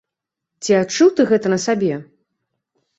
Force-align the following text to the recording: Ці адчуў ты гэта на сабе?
Ці 0.63 0.71
адчуў 0.79 1.13
ты 1.21 1.29
гэта 1.35 1.55
на 1.57 1.63
сабе? 1.67 1.93